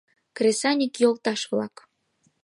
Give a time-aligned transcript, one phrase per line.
[0.37, 1.75] Кресаньык йолташ-влак!